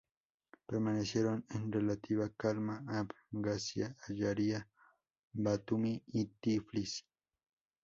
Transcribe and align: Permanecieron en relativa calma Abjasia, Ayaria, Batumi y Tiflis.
Permanecieron 0.67 1.45
en 1.51 1.71
relativa 1.71 2.27
calma 2.35 2.83
Abjasia, 3.31 3.95
Ayaria, 4.07 4.67
Batumi 5.31 6.01
y 6.07 6.25
Tiflis. 6.25 7.05